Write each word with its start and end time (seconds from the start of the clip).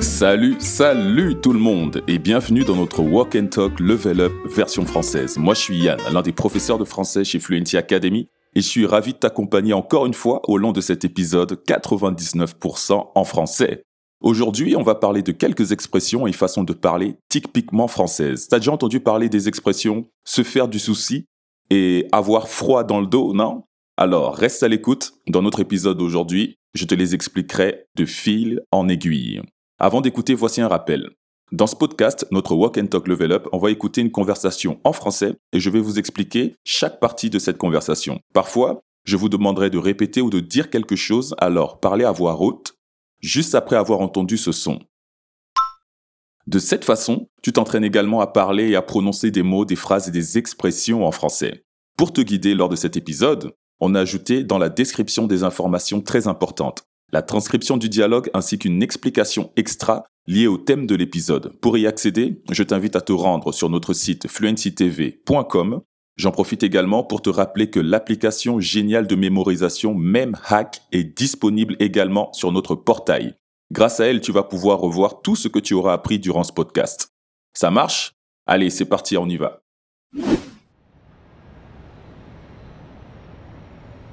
Salut, 0.00 0.56
salut 0.60 1.36
tout 1.42 1.52
le 1.52 1.58
monde 1.58 2.02
et 2.08 2.18
bienvenue 2.18 2.64
dans 2.64 2.76
notre 2.76 3.02
Walk 3.02 3.36
and 3.36 3.48
Talk 3.48 3.78
Level 3.80 4.20
Up 4.20 4.32
version 4.46 4.86
française. 4.86 5.36
Moi 5.36 5.52
je 5.52 5.60
suis 5.60 5.78
Yann, 5.78 5.98
l'un 6.10 6.22
des 6.22 6.32
professeurs 6.32 6.78
de 6.78 6.84
français 6.84 7.22
chez 7.22 7.38
Fluency 7.38 7.76
Academy 7.76 8.30
et 8.54 8.62
je 8.62 8.66
suis 8.66 8.86
ravi 8.86 9.12
de 9.12 9.18
t'accompagner 9.18 9.74
encore 9.74 10.06
une 10.06 10.14
fois 10.14 10.40
au 10.48 10.56
long 10.56 10.72
de 10.72 10.80
cet 10.80 11.04
épisode 11.04 11.60
99% 11.68 13.10
en 13.14 13.24
français. 13.24 13.82
Aujourd'hui, 14.22 14.74
on 14.74 14.82
va 14.82 14.94
parler 14.94 15.22
de 15.22 15.32
quelques 15.32 15.72
expressions 15.72 16.26
et 16.26 16.32
façons 16.32 16.64
de 16.64 16.72
parler 16.72 17.16
typiquement 17.28 17.86
françaises. 17.86 18.48
T'as 18.48 18.58
déjà 18.58 18.72
entendu 18.72 19.00
parler 19.00 19.28
des 19.28 19.48
expressions 19.48 20.06
se 20.24 20.42
faire 20.42 20.68
du 20.68 20.78
souci 20.78 21.26
et 21.68 22.08
avoir 22.12 22.48
froid 22.48 22.84
dans 22.84 23.00
le 23.00 23.06
dos, 23.06 23.34
non? 23.34 23.64
Alors, 23.98 24.36
reste 24.36 24.62
à 24.62 24.68
l'écoute. 24.68 25.14
Dans 25.26 25.40
notre 25.40 25.60
épisode 25.60 25.96
d'aujourd'hui, 25.96 26.58
je 26.74 26.84
te 26.84 26.94
les 26.94 27.14
expliquerai 27.14 27.86
de 27.96 28.04
fil 28.04 28.60
en 28.70 28.90
aiguille. 28.90 29.40
Avant 29.78 30.02
d'écouter, 30.02 30.34
voici 30.34 30.60
un 30.60 30.68
rappel. 30.68 31.08
Dans 31.50 31.66
ce 31.66 31.76
podcast, 31.76 32.26
notre 32.30 32.54
Walk 32.54 32.76
and 32.76 32.88
Talk 32.88 33.08
Level 33.08 33.32
Up, 33.32 33.48
on 33.52 33.58
va 33.58 33.70
écouter 33.70 34.02
une 34.02 34.10
conversation 34.10 34.80
en 34.84 34.92
français 34.92 35.36
et 35.54 35.60
je 35.60 35.70
vais 35.70 35.80
vous 35.80 35.98
expliquer 35.98 36.56
chaque 36.62 37.00
partie 37.00 37.30
de 37.30 37.38
cette 37.38 37.56
conversation. 37.56 38.20
Parfois, 38.34 38.82
je 39.04 39.16
vous 39.16 39.30
demanderai 39.30 39.70
de 39.70 39.78
répéter 39.78 40.20
ou 40.20 40.28
de 40.28 40.40
dire 40.40 40.68
quelque 40.68 40.96
chose, 40.96 41.34
alors 41.38 41.80
parlez 41.80 42.04
à 42.04 42.12
voix 42.12 42.38
haute, 42.38 42.74
juste 43.20 43.54
après 43.54 43.76
avoir 43.76 44.00
entendu 44.00 44.36
ce 44.36 44.52
son. 44.52 44.78
De 46.46 46.58
cette 46.58 46.84
façon, 46.84 47.28
tu 47.42 47.54
t'entraînes 47.54 47.84
également 47.84 48.20
à 48.20 48.26
parler 48.26 48.68
et 48.68 48.76
à 48.76 48.82
prononcer 48.82 49.30
des 49.30 49.42
mots, 49.42 49.64
des 49.64 49.74
phrases 49.74 50.08
et 50.08 50.12
des 50.12 50.36
expressions 50.36 51.06
en 51.06 51.12
français. 51.12 51.64
Pour 51.96 52.12
te 52.12 52.20
guider 52.20 52.54
lors 52.54 52.68
de 52.68 52.76
cet 52.76 52.98
épisode, 52.98 53.54
on 53.80 53.94
a 53.94 54.00
ajouté 54.00 54.44
dans 54.44 54.58
la 54.58 54.68
description 54.68 55.26
des 55.26 55.44
informations 55.44 56.00
très 56.00 56.26
importantes 56.26 56.86
la 57.12 57.22
transcription 57.22 57.76
du 57.76 57.88
dialogue 57.88 58.30
ainsi 58.34 58.58
qu'une 58.58 58.82
explication 58.82 59.52
extra 59.56 60.04
liée 60.26 60.48
au 60.48 60.58
thème 60.58 60.86
de 60.86 60.94
l'épisode. 60.94 61.52
Pour 61.60 61.78
y 61.78 61.86
accéder, 61.86 62.42
je 62.50 62.62
t'invite 62.62 62.96
à 62.96 63.00
te 63.00 63.12
rendre 63.12 63.52
sur 63.52 63.70
notre 63.70 63.92
site 63.92 64.28
fluencytv.com. 64.28 65.82
J'en 66.16 66.32
profite 66.32 66.62
également 66.62 67.04
pour 67.04 67.22
te 67.22 67.30
rappeler 67.30 67.70
que 67.70 67.78
l'application 67.78 68.58
géniale 68.58 69.06
de 69.06 69.14
mémorisation 69.14 69.94
MemHack 69.94 70.80
est 70.90 71.04
disponible 71.04 71.76
également 71.78 72.32
sur 72.32 72.52
notre 72.52 72.74
portail. 72.74 73.34
Grâce 73.70 74.00
à 74.00 74.06
elle, 74.06 74.20
tu 74.20 74.32
vas 74.32 74.42
pouvoir 74.42 74.80
revoir 74.80 75.20
tout 75.20 75.36
ce 75.36 75.48
que 75.48 75.58
tu 75.58 75.74
auras 75.74 75.92
appris 75.92 76.18
durant 76.18 76.44
ce 76.44 76.52
podcast. 76.52 77.08
Ça 77.52 77.70
marche? 77.70 78.12
Allez, 78.46 78.70
c'est 78.70 78.84
parti, 78.86 79.16
on 79.16 79.28
y 79.28 79.36
va. 79.36 79.65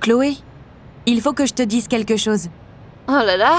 Chloé, 0.03 0.35
il 1.05 1.21
faut 1.21 1.31
que 1.31 1.45
je 1.45 1.53
te 1.53 1.63
dise 1.63 1.87
quelque 1.87 2.17
chose. 2.17 2.49
Oh 3.07 3.11
là 3.13 3.37
là 3.37 3.55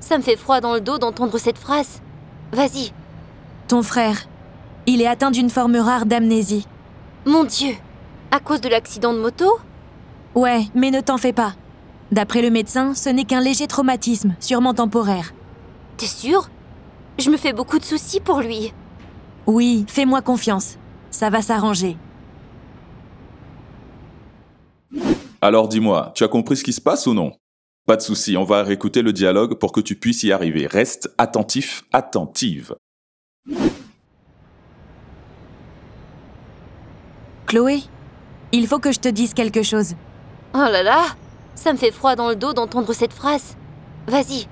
Ça 0.00 0.18
me 0.18 0.24
fait 0.24 0.34
froid 0.34 0.60
dans 0.60 0.74
le 0.74 0.80
dos 0.80 0.98
d'entendre 0.98 1.38
cette 1.38 1.56
phrase. 1.56 2.00
Vas-y. 2.50 2.92
Ton 3.68 3.84
frère, 3.84 4.22
il 4.86 5.00
est 5.00 5.06
atteint 5.06 5.30
d'une 5.30 5.50
forme 5.50 5.76
rare 5.76 6.04
d'amnésie. 6.04 6.66
Mon 7.24 7.44
Dieu 7.44 7.74
À 8.32 8.40
cause 8.40 8.60
de 8.60 8.68
l'accident 8.68 9.12
de 9.14 9.20
moto? 9.20 9.46
Ouais, 10.34 10.64
mais 10.74 10.90
ne 10.90 11.00
t'en 11.00 11.16
fais 11.16 11.32
pas. 11.32 11.54
D'après 12.10 12.42
le 12.42 12.50
médecin, 12.50 12.92
ce 12.94 13.08
n'est 13.08 13.24
qu'un 13.24 13.40
léger 13.40 13.68
traumatisme, 13.68 14.34
sûrement 14.40 14.74
temporaire. 14.74 15.32
T'es 15.96 16.06
sûr? 16.06 16.50
Je 17.20 17.30
me 17.30 17.36
fais 17.36 17.52
beaucoup 17.52 17.78
de 17.78 17.84
soucis 17.84 18.18
pour 18.18 18.40
lui. 18.40 18.72
Oui, 19.46 19.84
fais-moi 19.86 20.22
confiance. 20.22 20.76
Ça 21.12 21.30
va 21.30 21.40
s'arranger. 21.40 21.96
Alors 25.44 25.68
dis-moi, 25.68 26.10
tu 26.14 26.24
as 26.24 26.28
compris 26.28 26.56
ce 26.56 26.64
qui 26.64 26.72
se 26.72 26.80
passe 26.80 27.06
ou 27.06 27.12
non? 27.12 27.32
Pas 27.86 27.96
de 27.96 28.00
souci, 28.00 28.34
on 28.38 28.44
va 28.44 28.62
réécouter 28.62 29.02
le 29.02 29.12
dialogue 29.12 29.58
pour 29.58 29.72
que 29.72 29.80
tu 29.82 29.94
puisses 29.94 30.22
y 30.22 30.32
arriver. 30.32 30.66
Reste 30.66 31.10
attentif, 31.18 31.84
attentive. 31.92 32.74
Chloé, 37.44 37.82
il 38.52 38.66
faut 38.66 38.78
que 38.78 38.90
je 38.90 39.00
te 39.00 39.08
dise 39.10 39.34
quelque 39.34 39.62
chose. 39.62 39.96
Oh 40.54 40.60
là 40.60 40.82
là 40.82 41.02
Ça 41.56 41.74
me 41.74 41.78
fait 41.78 41.92
froid 41.92 42.16
dans 42.16 42.30
le 42.30 42.36
dos 42.36 42.54
d'entendre 42.54 42.94
cette 42.94 43.12
phrase. 43.12 43.54
Vas-y. 44.06 44.46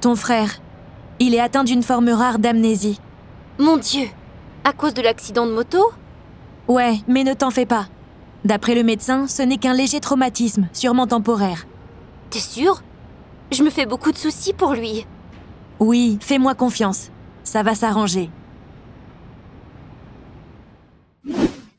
Ton 0.00 0.14
frère, 0.14 0.60
il 1.18 1.34
est 1.34 1.40
atteint 1.40 1.64
d'une 1.64 1.82
forme 1.82 2.10
rare 2.10 2.38
d'amnésie. 2.38 3.00
Mon 3.58 3.76
Dieu 3.76 4.06
À 4.62 4.72
cause 4.72 4.94
de 4.94 5.02
l'accident 5.02 5.46
de 5.46 5.52
moto? 5.52 5.82
Ouais, 6.68 6.98
mais 7.08 7.24
ne 7.24 7.34
t'en 7.34 7.50
fais 7.50 7.66
pas. 7.66 7.88
D'après 8.44 8.74
le 8.74 8.82
médecin, 8.82 9.28
ce 9.28 9.42
n'est 9.42 9.56
qu'un 9.56 9.74
léger 9.74 10.00
traumatisme, 10.00 10.68
sûrement 10.72 11.06
temporaire. 11.06 11.66
T'es 12.30 12.40
sûr? 12.40 12.82
Je 13.52 13.62
me 13.62 13.70
fais 13.70 13.86
beaucoup 13.86 14.10
de 14.10 14.16
soucis 14.16 14.52
pour 14.52 14.72
lui. 14.72 15.06
Oui, 15.78 16.18
fais-moi 16.20 16.54
confiance. 16.54 17.10
Ça 17.44 17.62
va 17.62 17.74
s'arranger. 17.74 18.30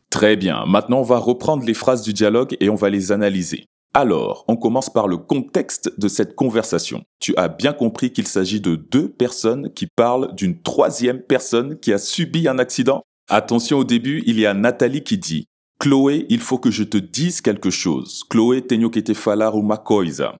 Très 0.09 0.37
bien, 0.37 0.65
maintenant 0.65 0.99
on 0.99 1.03
va 1.03 1.17
reprendre 1.17 1.65
les 1.65 1.73
phrases 1.73 2.03
du 2.03 2.13
dialogue 2.13 2.55
et 2.59 2.69
on 2.69 2.75
va 2.75 2.89
les 2.89 3.11
analyser. 3.11 3.65
Alors, 3.93 4.45
on 4.47 4.55
commence 4.55 4.89
par 4.89 5.07
le 5.07 5.17
contexte 5.17 5.99
de 5.99 6.07
cette 6.07 6.35
conversation. 6.35 7.03
Tu 7.19 7.35
as 7.35 7.47
bien 7.47 7.73
compris 7.73 8.11
qu'il 8.11 8.27
s'agit 8.27 8.61
de 8.61 8.75
deux 8.75 9.09
personnes 9.09 9.71
qui 9.73 9.87
parlent 9.95 10.33
d'une 10.33 10.61
troisième 10.61 11.19
personne 11.19 11.77
qui 11.79 11.91
a 11.93 11.97
subi 11.97 12.47
un 12.47 12.57
accident? 12.57 13.03
Attention 13.29 13.79
au 13.79 13.83
début, 13.83 14.23
il 14.25 14.39
y 14.39 14.45
a 14.45 14.53
Nathalie 14.53 15.03
qui 15.03 15.17
dit 15.17 15.45
Chloé, 15.79 16.25
il 16.29 16.39
faut 16.39 16.57
que 16.57 16.71
je 16.71 16.83
te 16.83 16.97
dise 16.97 17.41
quelque 17.41 17.69
chose. 17.69 18.23
Chloé 18.29 18.61
tenho 18.61 18.89
que 18.89 18.99
te 18.99 19.13
falar 19.13 19.55
uma 19.55 19.77
coisa. 19.77 20.35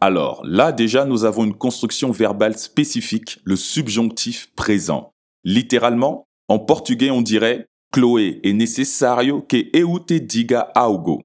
Alors 0.00 0.42
là 0.44 0.72
déjà, 0.72 1.04
nous 1.04 1.24
avons 1.24 1.44
une 1.44 1.54
construction 1.54 2.10
verbale 2.10 2.56
spécifique, 2.56 3.38
le 3.44 3.56
subjonctif 3.56 4.52
présent. 4.54 5.10
Littéralement, 5.44 6.24
en 6.48 6.58
portugais, 6.58 7.10
on 7.10 7.22
dirait 7.22 7.66
Chloé 7.92 8.40
est 8.42 8.52
necessario 8.52 9.42
que 9.42 9.56
eu 9.56 10.04
te 10.06 10.14
diga 10.14 10.60
algo. 10.74 11.22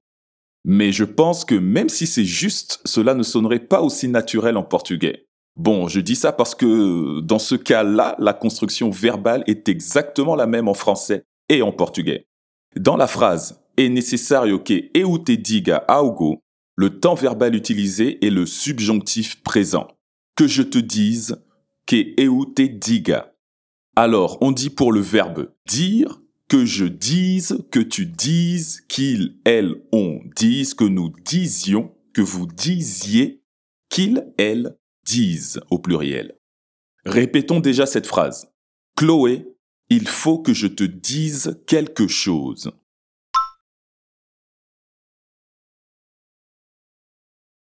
Mais 0.64 0.92
je 0.92 1.04
pense 1.04 1.44
que 1.44 1.54
même 1.54 1.88
si 1.88 2.06
c'est 2.06 2.24
juste, 2.24 2.80
cela 2.84 3.14
ne 3.14 3.22
sonnerait 3.22 3.60
pas 3.60 3.82
aussi 3.82 4.08
naturel 4.08 4.56
en 4.56 4.62
portugais. 4.62 5.26
Bon, 5.56 5.88
je 5.88 6.00
dis 6.00 6.16
ça 6.16 6.32
parce 6.32 6.54
que 6.54 7.20
dans 7.20 7.38
ce 7.38 7.54
cas-là, 7.54 8.16
la 8.18 8.32
construction 8.32 8.90
verbale 8.90 9.44
est 9.46 9.68
exactement 9.68 10.34
la 10.34 10.46
même 10.46 10.66
en 10.66 10.74
français 10.74 11.24
et 11.48 11.62
en 11.62 11.70
portugais. 11.70 12.26
Dans 12.76 12.96
la 12.96 13.06
phrase 13.06 13.60
est 13.76 13.88
necessario 13.88 14.58
que 14.58 14.90
eu 14.94 15.22
te 15.22 15.32
diga 15.32 15.76
algo, 15.88 16.40
le 16.76 16.98
temps 16.98 17.14
verbal 17.14 17.54
utilisé 17.54 18.24
est 18.24 18.30
le 18.30 18.46
subjonctif 18.46 19.42
présent. 19.42 19.88
Que 20.36 20.48
je 20.48 20.62
te 20.62 20.78
dise, 20.78 21.40
que 21.86 21.96
eu 21.96 22.52
te 22.54 22.62
diga. 22.62 23.32
Alors, 23.94 24.38
on 24.40 24.50
dit 24.50 24.70
pour 24.70 24.92
le 24.92 25.00
verbe 25.00 25.52
dire, 25.66 26.20
que 26.48 26.64
je 26.64 26.84
dise, 26.84 27.64
que 27.70 27.78
tu 27.78 28.06
dises, 28.06 28.80
qu'il, 28.88 29.38
elle, 29.44 29.76
on 29.92 30.20
dise, 30.36 30.74
que 30.74 30.84
nous 30.84 31.12
disions, 31.24 31.94
que 32.12 32.22
vous 32.22 32.46
disiez, 32.46 33.42
qu'il, 33.88 34.32
elle, 34.36 34.76
disent 35.04 35.60
au 35.70 35.78
pluriel. 35.78 36.36
Répétons 37.04 37.60
déjà 37.60 37.86
cette 37.86 38.06
phrase. 38.06 38.52
Chloé, 38.96 39.46
il 39.88 40.08
faut 40.08 40.38
que 40.38 40.52
je 40.54 40.66
te 40.66 40.84
dise 40.84 41.60
quelque 41.66 42.08
chose. 42.08 42.72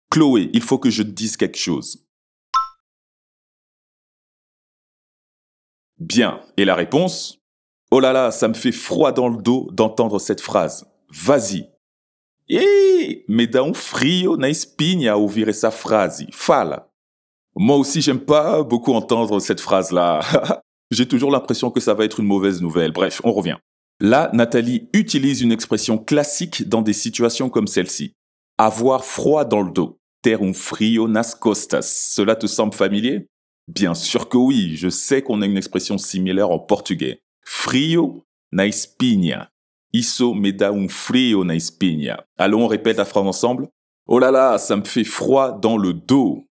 Chloé, 0.09 0.49
il 0.53 0.61
faut 0.61 0.77
que 0.77 0.89
je 0.89 1.03
te 1.03 1.07
dise 1.07 1.37
quelque 1.37 1.57
chose. 1.57 2.05
Bien. 5.97 6.41
Et 6.57 6.65
la 6.65 6.75
réponse? 6.75 7.39
Oh 7.91 7.99
là 7.99 8.11
là, 8.11 8.31
ça 8.31 8.47
me 8.47 8.53
fait 8.53 8.71
froid 8.71 9.11
dans 9.11 9.29
le 9.29 9.41
dos 9.41 9.69
d'entendre 9.71 10.19
cette 10.19 10.41
phrase. 10.41 10.85
Vas-y. 11.09 11.69
Eh, 12.49 13.23
me 13.29 13.45
dá 13.45 13.63
um 13.63 13.73
frio 13.73 14.35
na 14.35 14.49
espinha 14.49 15.17
ouvir 15.17 15.47
essa 15.47 15.71
frase. 15.71 16.25
Fala. 16.31 16.89
Moi 17.55 17.77
aussi, 17.77 18.01
j'aime 18.01 18.19
pas 18.19 18.63
beaucoup 18.63 18.93
entendre 18.93 19.39
cette 19.39 19.61
phrase-là. 19.61 20.21
J'ai 20.91 21.07
toujours 21.07 21.31
l'impression 21.31 21.71
que 21.71 21.79
ça 21.79 21.93
va 21.93 22.05
être 22.05 22.19
une 22.19 22.27
mauvaise 22.27 22.61
nouvelle. 22.61 22.91
Bref, 22.91 23.21
on 23.23 23.31
revient. 23.31 23.57
Là, 23.99 24.29
Nathalie 24.33 24.89
utilise 24.93 25.41
une 25.41 25.51
expression 25.51 25.97
classique 25.97 26.67
dans 26.67 26.81
des 26.81 26.93
situations 26.93 27.49
comme 27.49 27.67
celle-ci. 27.67 28.13
Avoir 28.57 29.05
froid 29.05 29.45
dans 29.45 29.61
le 29.61 29.71
dos 29.71 30.01
ter 30.21 30.41
un 30.41 30.53
frio 30.53 31.07
nas 31.07 31.35
costas. 31.39 31.81
Cela 31.81 32.35
te 32.35 32.47
semble 32.47 32.73
familier? 32.73 33.27
Bien 33.67 33.93
sûr 33.93 34.29
que 34.29 34.37
oui, 34.37 34.75
je 34.75 34.89
sais 34.89 35.21
qu'on 35.21 35.41
a 35.41 35.45
une 35.45 35.57
expression 35.57 35.97
similaire 35.97 36.49
en 36.49 36.59
portugais. 36.59 37.21
Frio 37.43 38.23
na 38.51 38.67
espinha. 38.67 39.49
Isso 39.93 40.33
me 40.33 40.51
dá 40.51 40.71
un 40.71 40.87
frio 40.87 41.43
na 41.43 41.55
espinha. 41.55 42.25
Allons, 42.37 42.65
on 42.65 42.67
répète 42.67 42.97
la 42.97 43.05
phrase 43.05 43.25
ensemble. 43.25 43.67
Oh 44.07 44.19
là 44.19 44.31
là, 44.31 44.57
ça 44.57 44.75
me 44.75 44.83
fait 44.83 45.03
froid 45.03 45.51
dans 45.59 45.77
le 45.77 45.93
dos. 45.93 46.47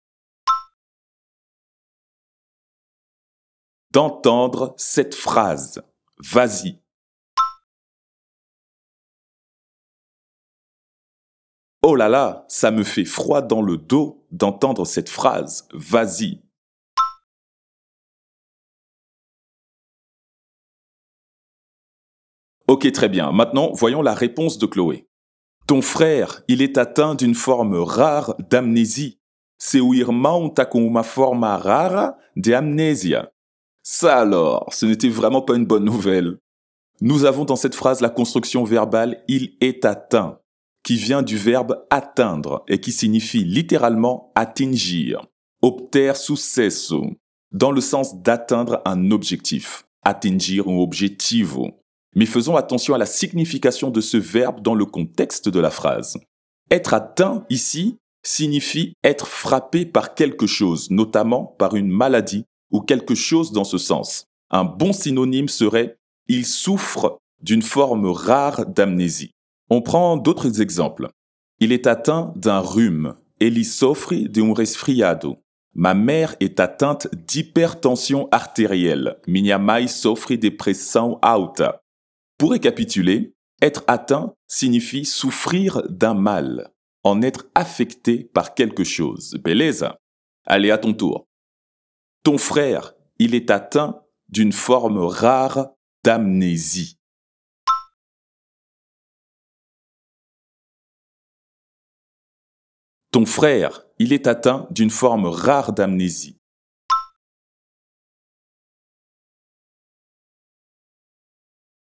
D'entendre 3.91 4.73
cette 4.77 5.15
phrase. 5.15 5.81
Vas-y, 6.19 6.79
Oh 11.89 11.95
là 11.95 12.09
là, 12.09 12.43
ça 12.49 12.69
me 12.69 12.83
fait 12.83 13.05
froid 13.05 13.41
dans 13.41 13.61
le 13.61 13.77
dos 13.77 14.25
d'entendre 14.31 14.85
cette 14.85 15.07
phrase. 15.07 15.69
Vas-y. 15.71 16.41
Ok, 22.67 22.91
très 22.91 23.07
bien. 23.07 23.31
Maintenant, 23.31 23.71
voyons 23.71 24.01
la 24.01 24.13
réponse 24.13 24.57
de 24.57 24.65
Chloé. 24.65 25.07
Ton 25.65 25.81
frère, 25.81 26.41
il 26.49 26.61
est 26.61 26.77
atteint 26.77 27.15
d'une 27.15 27.35
forme 27.35 27.75
rare 27.75 28.35
d'amnésie. 28.39 29.21
Seu 29.57 29.93
irmão 29.93 30.49
tá 30.49 30.67
forma 31.03 31.57
rara 31.57 32.17
de 32.35 32.53
amnésia. 32.53 33.31
Ça 33.89 34.17
alors, 34.17 34.67
ce 34.73 34.85
n'était 34.85 35.07
vraiment 35.07 35.41
pas 35.41 35.55
une 35.55 35.65
bonne 35.65 35.85
nouvelle. 35.85 36.39
Nous 36.99 37.23
avons 37.23 37.45
dans 37.45 37.55
cette 37.55 37.73
phrase 37.73 38.01
la 38.01 38.09
construction 38.09 38.65
verbale 38.65 39.23
il 39.29 39.55
est 39.61 39.85
atteint, 39.85 40.39
qui 40.83 40.97
vient 40.97 41.21
du 41.21 41.37
verbe 41.37 41.85
atteindre 41.89 42.65
et 42.67 42.81
qui 42.81 42.91
signifie 42.91 43.45
littéralement 43.45 44.33
attingir, 44.35 45.25
obter 45.61 46.13
sucesso, 46.15 47.05
dans 47.53 47.71
le 47.71 47.79
sens 47.79 48.21
d'atteindre 48.21 48.81
un 48.83 49.09
objectif, 49.11 49.85
attingir 50.03 50.67
un 50.67 50.79
objetivo. 50.79 51.71
Mais 52.13 52.25
faisons 52.25 52.57
attention 52.57 52.93
à 52.93 52.97
la 52.97 53.05
signification 53.05 53.89
de 53.89 54.01
ce 54.01 54.17
verbe 54.17 54.59
dans 54.59 54.75
le 54.75 54.85
contexte 54.85 55.47
de 55.47 55.61
la 55.61 55.71
phrase. 55.71 56.17
Être 56.69 56.93
atteint 56.93 57.45
ici 57.49 57.95
signifie 58.21 58.91
être 59.05 59.27
frappé 59.27 59.85
par 59.85 60.13
quelque 60.13 60.45
chose, 60.45 60.91
notamment 60.91 61.55
par 61.57 61.77
une 61.77 61.89
maladie 61.89 62.43
ou 62.71 62.81
quelque 62.81 63.15
chose 63.15 63.51
dans 63.51 63.63
ce 63.63 63.77
sens. 63.77 64.25
Un 64.49 64.63
bon 64.63 64.93
synonyme 64.93 65.49
serait 65.49 65.97
il 66.27 66.45
souffre 66.45 67.19
d'une 67.41 67.61
forme 67.61 68.07
rare 68.07 68.65
d'amnésie. 68.65 69.31
On 69.69 69.81
prend 69.81 70.17
d'autres 70.17 70.61
exemples. 70.61 71.09
Il 71.59 71.71
est 71.71 71.87
atteint 71.87 72.33
d'un 72.35 72.59
rhume. 72.59 73.15
Ele 73.39 73.63
soffre 73.65 74.13
de 74.13 74.41
un 74.41 74.53
resfriado. 74.53 75.37
Ma 75.73 75.93
mère 75.93 76.35
est 76.39 76.59
atteinte 76.59 77.07
d'hypertension 77.13 78.27
artérielle. 78.31 79.17
Minha 79.27 79.59
mãe 79.59 79.87
sofre 79.87 80.35
de 80.35 80.49
pressão 80.49 81.19
alta. 81.21 81.81
Pour 82.37 82.51
récapituler, 82.51 83.33
être 83.61 83.83
atteint 83.87 84.33
signifie 84.47 85.05
souffrir 85.05 85.81
d'un 85.89 86.13
mal, 86.13 86.71
en 87.03 87.21
être 87.21 87.47
affecté 87.55 88.23
par 88.23 88.53
quelque 88.53 88.83
chose. 88.83 89.37
Beleza? 89.43 89.97
Allez, 90.45 90.71
à 90.71 90.77
ton 90.77 90.93
tour. 90.93 91.26
Ton 92.27 92.37
frère, 92.37 92.93
il 93.19 93.35
est 93.35 93.49
atteint 93.51 94.03
d'une 94.27 94.51
forme 94.51 94.97
rare 94.97 95.69
d'amnésie. 96.03 96.99
Ton 103.11 103.25
frère, 103.25 103.85
il 103.97 104.11
est 104.11 104.27
atteint 104.27 104.67
d'une 104.71 104.89
forme 104.89 105.27
rare 105.27 105.71
d'amnésie. 105.71 106.37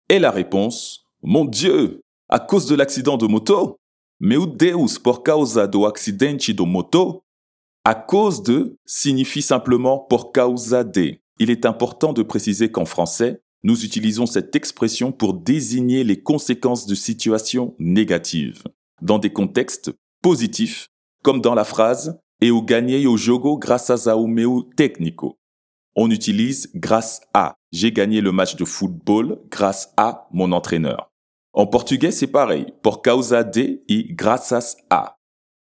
Et 0.08 0.20
la 0.20 0.30
réponse, 0.30 1.06
mon 1.22 1.44
Dieu, 1.44 2.02
à 2.28 2.38
cause 2.38 2.66
de 2.66 2.76
l'accident 2.76 3.16
de 3.16 3.26
moto? 3.26 3.80
Meu 4.20 4.46
Deus, 4.46 5.00
por 5.02 5.24
causa 5.24 5.66
do 5.66 5.86
acidente 5.86 6.52
do 6.52 6.66
moto? 6.66 7.24
À 7.84 7.94
cause 7.94 8.42
de 8.42 8.76
signifie 8.84 9.42
simplement 9.42 9.98
por 9.98 10.32
causa 10.32 10.84
de. 10.84 11.18
Il 11.38 11.50
est 11.50 11.64
important 11.64 12.12
de 12.12 12.22
préciser 12.22 12.70
qu'en 12.70 12.84
français, 12.84 13.40
nous 13.62 13.84
utilisons 13.84 14.26
cette 14.26 14.54
expression 14.54 15.12
pour 15.12 15.34
désigner 15.34 16.04
les 16.04 16.22
conséquences 16.22 16.86
de 16.86 16.94
situations 16.94 17.74
négatives, 17.78 18.64
dans 19.00 19.18
des 19.18 19.32
contextes 19.32 19.92
positifs, 20.22 20.88
comme 21.22 21.40
dans 21.40 21.54
la 21.54 21.64
phrase 21.64 22.18
Eu 22.42 22.62
ganhei 22.62 23.06
o 23.06 23.18
jogo 23.18 23.58
graças 23.58 24.06
ao 24.06 24.26
meu 24.26 24.62
técnico. 24.74 25.36
On 25.94 26.10
utilise 26.10 26.70
grâce 26.74 27.20
à. 27.34 27.54
J'ai 27.70 27.92
gagné 27.92 28.22
le 28.22 28.32
match 28.32 28.56
de 28.56 28.64
football 28.64 29.38
grâce 29.50 29.92
à 29.98 30.26
mon 30.32 30.52
entraîneur. 30.52 31.10
En 31.52 31.66
portugais, 31.66 32.12
c'est 32.12 32.28
pareil. 32.28 32.72
Por 32.82 33.02
causa 33.02 33.44
de 33.44 33.82
et 33.88 34.14
graças 34.14 34.76
a. 34.88 35.19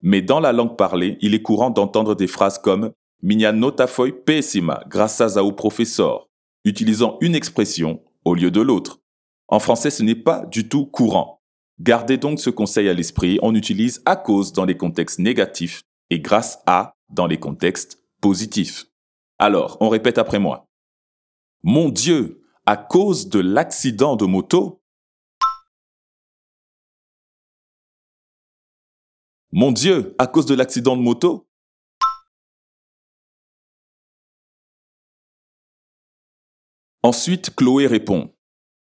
Mais 0.07 0.23
dans 0.23 0.39
la 0.39 0.53
langue 0.53 0.77
parlée, 0.77 1.19
il 1.21 1.35
est 1.35 1.43
courant 1.43 1.71
d'entendre 1.71 2.15
des 2.15 2.29
phrases 2.29 2.59
comme 2.59 2.93
Minha 3.25 3.51
nota 3.51 3.89
foi 3.89 4.13
péssima 4.13 4.85
graças 4.87 5.37
ao 5.37 5.51
professor, 5.51 6.29
utilisant 6.65 7.19
une 7.21 7.35
expression 7.35 8.01
au 8.25 8.37
lieu 8.37 8.53
de 8.53 8.61
l'autre. 8.61 9.01
En 9.49 9.59
français, 9.59 9.91
ce 9.91 10.05
n'est 10.05 10.15
pas 10.15 10.47
du 10.47 10.69
tout 10.69 10.87
courant. 10.87 11.41
Gardez 11.81 12.19
donc 12.19 12.39
ce 12.39 12.51
conseil 12.51 12.89
à 12.89 12.95
l'esprit, 12.95 13.41
on 13.43 13.53
utilise 13.57 14.01
à 14.05 14.15
cause 14.15 14.53
dans 14.53 14.65
les 14.65 14.77
contextes 14.77 15.19
négatifs 15.19 15.83
et 16.11 16.21
grâce 16.21 16.61
à 16.67 16.93
dans 17.11 17.27
les 17.27 17.41
contextes 17.41 17.99
positifs. 18.21 18.85
Alors, 19.41 19.77
on 19.81 19.89
répète 19.89 20.19
après 20.19 20.39
moi. 20.39 20.67
Mon 21.65 21.89
Dieu, 21.89 22.43
à 22.65 22.77
cause 22.77 23.29
de 23.29 23.41
l'accident 23.41 24.15
de 24.15 24.25
moto, 24.25 24.81
Mon 29.59 29.73
Dieu, 29.73 30.15
à 30.19 30.27
cause 30.27 30.45
de 30.45 30.55
l'accident 30.55 30.99
de 30.99 31.01
moto? 31.01 31.49
Ensuite, 37.03 37.57
Chloé 37.57 37.87
répond 37.87 38.35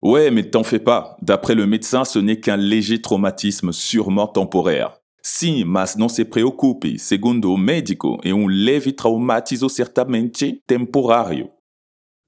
Ouais, 0.02 0.32
mais 0.32 0.50
t'en 0.50 0.64
fais 0.64 0.80
pas. 0.80 1.16
D'après 1.22 1.54
le 1.54 1.68
médecin, 1.68 2.06
ce 2.06 2.18
n'est 2.18 2.40
qu'un 2.40 2.58
léger 2.58 3.04
traumatisme 3.04 3.72
sûrement 3.72 4.26
temporaire. 4.26 4.98
Si, 5.22 5.64
mas 5.64 5.96
non 5.96 6.10
se 6.10 6.24
preocupe, 6.24 6.98
segundo 6.98 7.56
médico, 7.56 8.20
et 8.24 8.32
un 8.32 8.48
leve 8.50 8.96
traumatizo 8.96 9.70
certamente 9.70 10.44
temporario. 10.66 11.52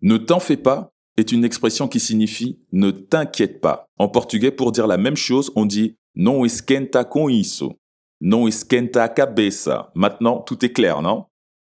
Ne 0.04 0.18
t'en 0.18 0.40
fais 0.40 0.58
pas 0.58 0.92
est 1.18 1.32
une 1.32 1.44
expression 1.44 1.88
qui 1.88 2.00
signifie 2.00 2.60
ne 2.74 2.92
t'inquiète 2.92 3.60
pas. 3.60 3.88
En 3.98 4.08
portugais, 4.08 4.52
pour 4.52 4.72
dire 4.72 4.86
la 4.86 4.98
même 4.98 5.18
chose, 5.18 5.52
on 5.56 5.66
dit 5.66 5.98
non 6.14 6.46
esquenta 6.46 7.04
com 7.04 7.28
isso. 7.32 7.74
Non 8.22 8.48
esquenta 8.48 9.04
a 9.04 9.10
cabeça. 9.10 9.92
Maintenant, 9.96 10.42
tout 10.42 10.64
est 10.66 10.74
clair, 10.74 11.02
non? 11.02 11.26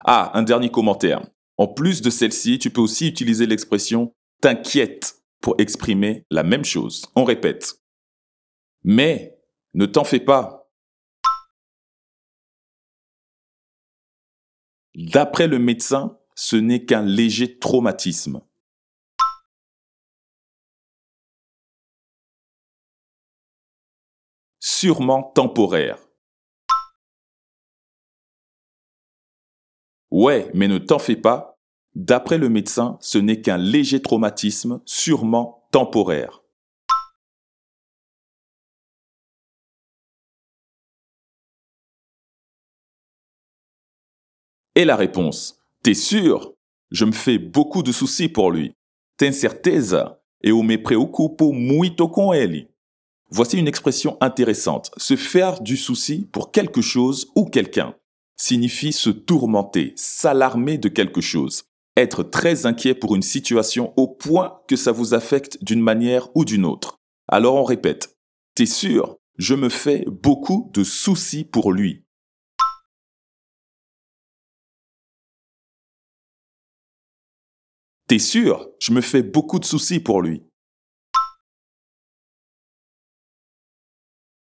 Ah, 0.06 0.32
un 0.34 0.44
dernier 0.44 0.70
commentaire. 0.70 1.22
En 1.58 1.68
plus 1.68 2.02
de 2.02 2.10
celle-ci, 2.10 2.60
tu 2.60 2.70
peux 2.70 2.82
aussi 2.82 3.08
utiliser 3.08 3.46
l'expression 3.46 4.14
t'inquiète 4.42 5.22
pour 5.42 5.56
exprimer 5.58 6.26
la 6.30 6.44
même 6.44 6.64
chose. 6.64 7.06
On 7.16 7.26
répète. 7.26 7.82
Mais 8.84 9.38
ne 9.74 9.86
t'en 9.86 10.04
fais 10.06 10.20
pas. 10.20 10.70
D'après 14.96 15.48
le 15.48 15.60
médecin, 15.60 16.18
ce 16.36 16.56
n'est 16.56 16.86
qu'un 16.86 17.04
léger 17.04 17.60
traumatisme. 17.60 18.42
Sûrement 24.60 25.24
temporaire. 25.24 26.09
Ouais, 30.12 30.50
mais 30.54 30.68
ne 30.68 30.78
t'en 30.80 31.00
fais 31.00 31.16
pas. 31.16 31.56
D'après 31.96 32.38
le 32.38 32.50
médecin, 32.50 32.98
ce 33.00 33.18
n'est 33.18 33.42
qu'un 33.42 33.58
léger 33.58 34.02
traumatisme, 34.02 34.82
sûrement 34.86 35.68
temporaire. 35.72 36.42
Et 44.76 44.86
la 44.86 44.96
réponse 44.96 45.60
T'es 45.84 45.94
sûr? 45.94 46.54
Je 46.92 47.06
me 47.06 47.12
fais 47.12 47.38
beaucoup 47.38 47.84
de 47.84 47.92
soucis 47.92 48.30
pour 48.30 48.52
lui. 48.52 48.74
T'es 49.18 49.32
certeza? 49.32 50.20
Eu 50.42 50.64
me 50.64 50.78
preocupo 50.78 51.52
muito 51.52 52.08
com 52.08 52.34
ele. 52.34 52.70
Voici 53.30 53.58
une 53.58 53.68
expression 53.68 54.18
intéressante. 54.22 54.90
Se 54.98 55.16
faire 55.16 55.62
du 55.62 55.78
souci 55.78 56.28
pour 56.32 56.52
quelque 56.52 56.82
chose 56.82 57.30
ou 57.36 57.46
quelqu'un 57.46 57.94
signifie 58.40 58.94
se 58.94 59.10
tourmenter, 59.10 59.94
s'alarmer 59.96 60.78
de 60.78 60.90
quelque 60.90 61.22
chose, 61.22 61.64
être 61.98 62.24
très 62.24 62.66
inquiet 62.66 62.96
pour 62.96 63.16
une 63.16 63.22
situation 63.22 63.94
au 63.98 64.08
point 64.08 64.62
que 64.68 64.76
ça 64.76 64.92
vous 64.92 65.14
affecte 65.14 65.64
d'une 65.64 65.82
manière 65.82 66.30
ou 66.36 66.46
d'une 66.46 66.66
autre. 66.66 66.98
Alors 67.28 67.56
on 67.56 67.64
répète, 67.64 68.16
T'es 68.56 68.66
sûr, 68.66 69.18
je 69.38 69.56
me 69.56 69.70
fais 69.70 70.04
beaucoup 70.08 70.70
de 70.74 70.84
soucis 70.84 71.46
pour 71.46 71.72
lui. 71.72 72.04
T'es 78.08 78.20
sûr, 78.20 78.70
je 78.82 78.92
me 78.92 79.02
fais 79.02 79.24
beaucoup 79.24 79.60
de 79.60 79.66
soucis 79.66 80.00
pour 80.00 80.22
lui. 80.22 80.44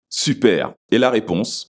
Super. 0.10 0.74
Et 0.90 0.98
la 0.98 1.10
réponse? 1.10 1.71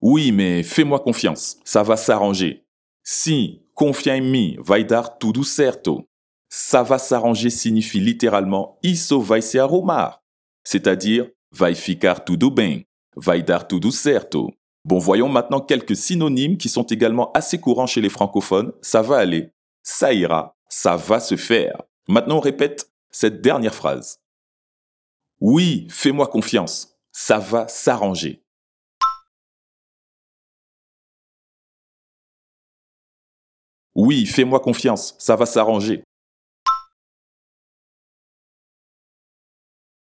Oui, 0.00 0.32
mais 0.32 0.62
fais-moi 0.62 1.00
confiance, 1.00 1.58
ça 1.64 1.82
va 1.82 1.96
s'arranger. 1.96 2.64
Si 3.02 3.62
confia 3.74 4.16
em 4.16 4.20
mim, 4.20 4.56
vai 4.58 4.84
dar 4.84 5.18
tudo 5.18 5.44
certo. 5.44 6.06
Ça 6.48 6.82
va 6.82 6.98
s'arranger 6.98 7.50
signifie 7.50 8.00
littéralement 8.00 8.78
isso 8.82 9.20
vai 9.20 9.42
se 9.42 9.58
arrumar, 9.58 10.22
c'est-à-dire 10.62 11.28
vai 11.50 11.74
ficar 11.74 12.24
tudo 12.24 12.50
bem, 12.50 12.86
Vai 13.16 13.42
dar 13.42 13.66
tudo 13.66 13.90
certo. 13.90 14.52
Bon, 14.84 14.98
voyons 14.98 15.30
maintenant 15.30 15.60
quelques 15.60 15.96
synonymes 15.96 16.58
qui 16.58 16.68
sont 16.68 16.82
également 16.82 17.32
assez 17.32 17.58
courants 17.58 17.86
chez 17.86 18.02
les 18.02 18.10
francophones. 18.10 18.72
Ça 18.82 19.00
va 19.00 19.16
aller, 19.16 19.50
ça 19.82 20.12
ira, 20.12 20.54
ça 20.68 20.96
va 20.96 21.18
se 21.18 21.36
faire. 21.36 21.82
Maintenant, 22.08 22.36
on 22.36 22.40
répète 22.40 22.92
cette 23.10 23.40
dernière 23.40 23.74
phrase. 23.74 24.20
Oui, 25.40 25.86
fais-moi 25.90 26.26
confiance, 26.26 26.98
ça 27.10 27.38
va 27.38 27.66
s'arranger. 27.68 28.44
Oui, 33.96 34.26
fais-moi 34.26 34.60
confiance, 34.60 35.14
ça 35.18 35.36
va 35.36 35.46
s'arranger. 35.46 36.04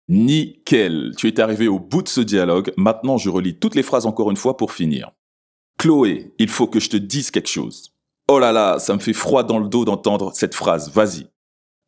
Nickel, 0.08 1.14
tu 1.16 1.28
es 1.28 1.40
arrivé 1.40 1.66
au 1.66 1.78
bout 1.78 2.02
de 2.02 2.08
ce 2.08 2.20
dialogue, 2.20 2.74
maintenant 2.76 3.16
je 3.16 3.30
relis 3.30 3.58
toutes 3.58 3.74
les 3.74 3.82
phrases 3.82 4.04
encore 4.04 4.30
une 4.30 4.36
fois 4.36 4.58
pour 4.58 4.72
finir. 4.72 5.12
Chloé, 5.78 6.34
il 6.38 6.50
faut 6.50 6.66
que 6.66 6.78
je 6.78 6.90
te 6.90 6.98
dise 6.98 7.30
quelque 7.30 7.48
chose. 7.48 7.94
Oh 8.28 8.38
là 8.38 8.52
là, 8.52 8.78
ça 8.78 8.92
me 8.92 8.98
fait 8.98 9.14
froid 9.14 9.44
dans 9.44 9.58
le 9.58 9.68
dos 9.68 9.86
d'entendre 9.86 10.32
cette 10.34 10.54
phrase, 10.54 10.90
vas-y. 10.90 11.28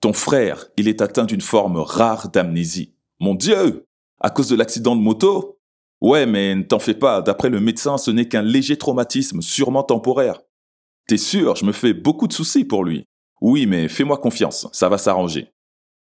Ton 0.00 0.14
frère, 0.14 0.68
il 0.78 0.88
est 0.88 1.02
atteint 1.02 1.26
d'une 1.26 1.42
forme 1.42 1.76
rare 1.76 2.30
d'amnésie. 2.30 2.94
Mon 3.20 3.34
Dieu 3.34 3.84
À 4.18 4.30
cause 4.30 4.48
de 4.48 4.56
l'accident 4.56 4.96
de 4.96 5.02
moto? 5.02 5.58
Ouais, 6.00 6.24
mais 6.24 6.54
ne 6.54 6.62
t'en 6.62 6.78
fais 6.78 6.94
pas, 6.94 7.20
d'après 7.20 7.50
le 7.50 7.60
médecin, 7.60 7.98
ce 7.98 8.10
n'est 8.10 8.28
qu'un 8.28 8.42
léger 8.42 8.78
traumatisme, 8.78 9.42
sûrement 9.42 9.82
temporaire. 9.82 10.40
T'es 11.08 11.16
sûr, 11.16 11.56
je 11.56 11.64
me 11.64 11.72
fais 11.72 11.92
beaucoup 11.94 12.26
de 12.26 12.32
soucis 12.32 12.64
pour 12.64 12.84
lui. 12.84 13.04
Oui, 13.40 13.66
mais 13.66 13.88
fais-moi 13.88 14.18
confiance, 14.18 14.68
ça 14.72 14.88
va 14.88 14.98
s'arranger. 14.98 15.48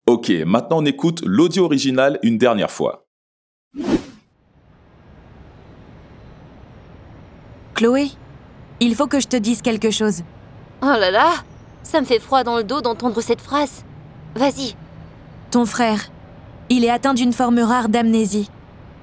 Ok, 0.07 0.31
maintenant 0.45 0.79
on 0.81 0.85
écoute 0.85 1.21
l'audio 1.25 1.65
original 1.65 2.17
une 2.23 2.37
dernière 2.37 2.71
fois. 2.71 3.05
Chloé, 7.75 8.07
il 8.79 8.95
faut 8.95 9.07
que 9.07 9.19
je 9.19 9.27
te 9.27 9.37
dise 9.37 9.61
quelque 9.61 9.91
chose. 9.91 10.23
Oh 10.81 10.85
là 10.85 11.11
là 11.11 11.33
Ça 11.83 12.01
me 12.01 12.05
fait 12.05 12.19
froid 12.19 12.43
dans 12.43 12.57
le 12.57 12.63
dos 12.63 12.81
d'entendre 12.81 13.21
cette 13.21 13.41
phrase. 13.41 13.83
Vas-y. 14.35 14.75
Ton 15.51 15.65
frère, 15.65 16.09
il 16.69 16.83
est 16.83 16.89
atteint 16.89 17.13
d'une 17.13 17.33
forme 17.33 17.59
rare 17.59 17.89
d'amnésie. 17.89 18.49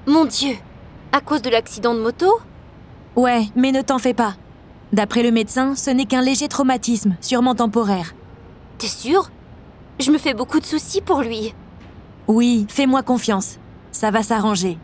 Mon 0.07 0.25
Dieu 0.25 0.55
À 1.11 1.21
cause 1.21 1.41
de 1.41 1.49
l'accident 1.49 1.93
de 1.93 2.01
moto? 2.01 2.39
Ouais, 3.15 3.43
mais 3.55 3.71
ne 3.71 3.81
t'en 3.81 3.97
fais 3.97 4.13
pas. 4.13 4.35
D'après 4.93 5.23
le 5.23 5.31
médecin, 5.31 5.75
ce 5.75 5.89
n'est 5.89 6.05
qu'un 6.05 6.21
léger 6.21 6.47
traumatisme, 6.47 7.15
sûrement 7.21 7.55
temporaire. 7.55 8.15
T'es 8.77 8.87
sûr? 8.87 9.31
Je 9.99 10.11
me 10.11 10.17
fais 10.17 10.33
beaucoup 10.33 10.59
de 10.59 10.65
soucis 10.65 11.01
pour 11.01 11.21
lui. 11.21 11.53
Oui, 12.27 12.65
fais-moi 12.69 13.03
confiance. 13.03 13.57
Ça 13.91 14.11
va 14.11 14.23
s'arranger. 14.23 14.77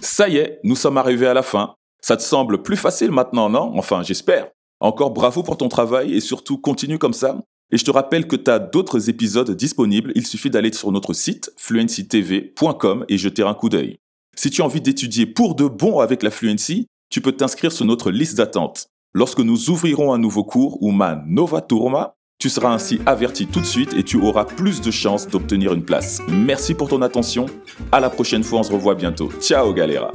Ça 0.00 0.28
y 0.28 0.36
est, 0.36 0.60
nous 0.64 0.76
sommes 0.76 0.98
arrivés 0.98 1.26
à 1.26 1.34
la 1.34 1.42
fin. 1.42 1.74
Ça 2.00 2.16
te 2.16 2.22
semble 2.22 2.62
plus 2.62 2.76
facile 2.76 3.10
maintenant, 3.10 3.48
non? 3.48 3.72
Enfin, 3.76 4.02
j'espère. 4.02 4.48
Encore 4.80 5.10
bravo 5.10 5.42
pour 5.42 5.56
ton 5.56 5.68
travail 5.68 6.14
et 6.14 6.20
surtout 6.20 6.58
continue 6.58 6.98
comme 6.98 7.14
ça. 7.14 7.40
Et 7.70 7.78
je 7.78 7.84
te 7.84 7.90
rappelle 7.90 8.28
que 8.28 8.36
tu 8.36 8.50
as 8.50 8.58
d'autres 8.58 9.08
épisodes 9.08 9.50
disponibles. 9.50 10.12
Il 10.14 10.26
suffit 10.26 10.50
d'aller 10.50 10.72
sur 10.72 10.92
notre 10.92 11.14
site 11.14 11.50
fluencytv.com 11.56 13.04
et 13.08 13.18
jeter 13.18 13.42
un 13.42 13.54
coup 13.54 13.68
d'œil. 13.68 13.96
Si 14.36 14.50
tu 14.50 14.62
as 14.62 14.64
envie 14.64 14.80
d'étudier 14.80 15.26
pour 15.26 15.54
de 15.54 15.66
bon 15.66 16.00
avec 16.00 16.22
la 16.22 16.30
Fluency, 16.30 16.88
tu 17.10 17.20
peux 17.20 17.32
t'inscrire 17.32 17.72
sur 17.72 17.84
notre 17.84 18.10
liste 18.10 18.36
d'attente. 18.36 18.88
Lorsque 19.14 19.40
nous 19.40 19.70
ouvrirons 19.70 20.12
un 20.12 20.18
nouveau 20.18 20.42
cours 20.42 20.82
ou 20.82 20.90
ma 20.90 21.22
Nova 21.26 21.60
Turma, 21.60 22.14
tu 22.40 22.48
seras 22.48 22.74
ainsi 22.74 23.00
averti 23.06 23.46
tout 23.46 23.60
de 23.60 23.66
suite 23.66 23.94
et 23.94 24.02
tu 24.02 24.20
auras 24.20 24.44
plus 24.44 24.80
de 24.80 24.90
chances 24.90 25.28
d'obtenir 25.28 25.72
une 25.72 25.84
place. 25.84 26.20
Merci 26.28 26.74
pour 26.74 26.88
ton 26.88 27.00
attention. 27.00 27.46
À 27.92 28.00
la 28.00 28.10
prochaine 28.10 28.42
fois, 28.42 28.60
on 28.60 28.64
se 28.64 28.72
revoit 28.72 28.96
bientôt. 28.96 29.30
Ciao 29.40 29.72
galera. 29.72 30.12